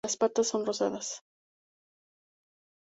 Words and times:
Las 0.03 0.17
patas 0.17 0.47
son 0.47 0.65
rosadas. 0.65 1.23